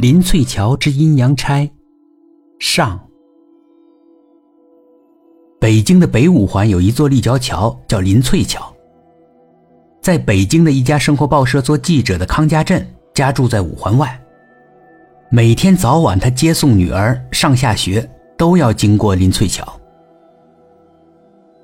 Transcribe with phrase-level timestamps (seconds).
[0.00, 1.70] 林翠桥之阴阳差，
[2.58, 2.98] 上。
[5.60, 8.74] 北京的北五环有一座立交桥，叫林翠桥。
[10.00, 14.18] 在北京的一家生活报社做记者的康家镇，家住在五环外。
[15.30, 19.70] 每天早晚，他接送女儿上下学，都要经过林翠桥。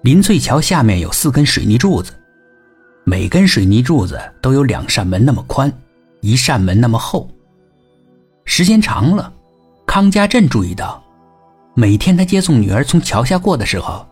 [0.02, 2.12] 林翠桥下面有四根水泥柱子，
[3.04, 5.72] 每根水泥柱子都有两扇门那么宽，
[6.20, 7.26] 一扇门那么厚。
[8.56, 9.30] 时间长了，
[9.86, 11.04] 康家镇注意到，
[11.74, 14.08] 每天他接送女儿从桥下过的时候，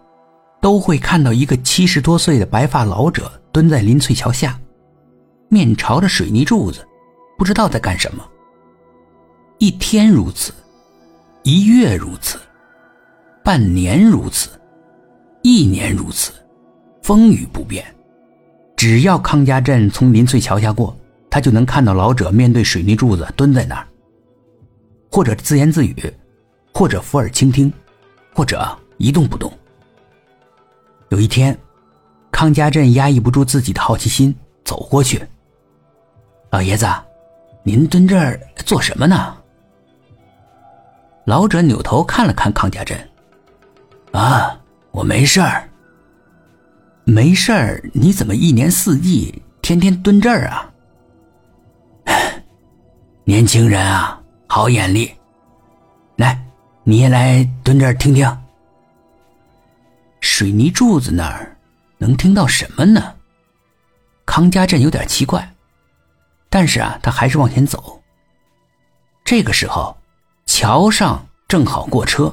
[0.61, 4.61] 都会看到一个七十多岁的白发老者蹲在林翠桥下，
[5.49, 6.87] 面朝着水泥柱子，
[7.39, 8.23] 不知道在干什么。
[9.57, 10.53] 一天如此，
[11.43, 12.39] 一月如此，
[13.43, 14.51] 半年如此，
[15.41, 16.33] 一年如此，
[17.03, 17.83] 风雨不变。
[18.77, 20.95] 只要康家镇从林翠桥下过，
[21.31, 23.89] 他就能看到老者面对水泥柱子蹲在那儿。
[25.15, 26.13] 或者自言自语，
[26.73, 27.73] 或者伏耳倾听，
[28.35, 29.53] 或者一动不动。
[31.11, 31.57] 有一天，
[32.33, 34.35] 康家镇压抑不住自己的好奇心，
[34.65, 35.25] 走过去。
[36.51, 36.85] 老爷子，
[37.63, 39.37] 您蹲这儿做什么呢？
[41.27, 42.99] 老者扭头看了看康家镇，
[44.11, 45.69] 啊，我没事儿。
[47.05, 47.89] 没事儿？
[47.93, 50.73] 你怎么一年四季天天蹲这儿啊？
[53.23, 54.21] 年轻人啊！
[54.55, 55.13] 好眼力，
[56.15, 56.41] 来，
[56.85, 58.25] 你也来蹲这儿听听。
[60.21, 61.57] 水泥柱子那儿
[61.99, 63.17] 能听到什么呢？
[64.25, 65.53] 康家镇有点奇怪，
[66.49, 68.01] 但是啊，他还是往前走。
[69.25, 69.97] 这个时候，
[70.47, 72.33] 桥上正好过车，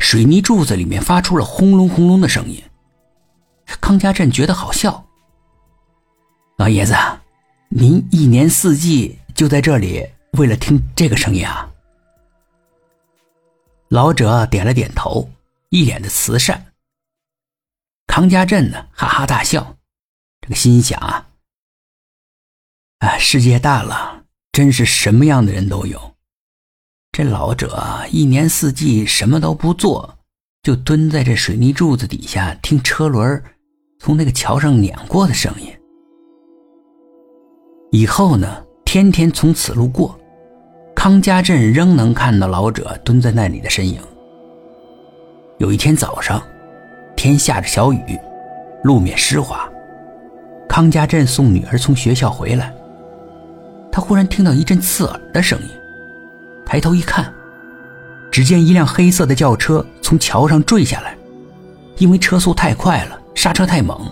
[0.00, 2.62] 水泥柱子里面发出了轰隆轰隆的声音。
[3.80, 5.02] 康家镇觉得好笑。
[6.58, 6.94] 老爷子，
[7.70, 10.06] 您一年四季就在这里。
[10.36, 11.70] 为了听这个声音啊，
[13.88, 15.30] 老者点了点头，
[15.68, 16.72] 一脸的慈善。
[18.08, 19.76] 康家镇呢，哈哈大笑，
[20.40, 21.28] 这个心想啊，
[22.98, 26.14] 啊，世界大了，真是什么样的人都有。
[27.12, 30.18] 这老者一年四季什么都不做，
[30.62, 33.40] 就蹲在这水泥柱子底下听车轮
[34.00, 35.72] 从那个桥上碾过的声音。
[37.92, 40.18] 以后呢，天天从此路过。
[41.04, 44.00] 康家镇仍能看到老者蹲在那里的身影。
[45.58, 46.42] 有一天早上，
[47.14, 48.18] 天下着小雨，
[48.82, 49.68] 路面湿滑。
[50.66, 52.72] 康家镇送女儿从学校回来，
[53.92, 55.68] 他忽然听到一阵刺耳的声音，
[56.64, 57.30] 抬头一看，
[58.32, 61.14] 只见一辆黑色的轿车从桥上坠下来，
[61.98, 64.10] 因为车速太快了，刹车太猛，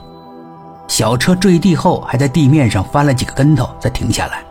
[0.88, 4.44] 小车坠地后还在地面上翻了几个跟头，才停下来。